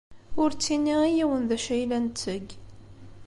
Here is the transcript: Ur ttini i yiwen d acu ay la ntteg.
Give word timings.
Ur 0.41 0.49
ttini 0.53 0.95
i 1.07 1.09
yiwen 1.15 1.41
d 1.49 1.51
acu 1.55 1.69
ay 1.75 1.83
la 1.89 1.97
ntteg. 2.05 2.47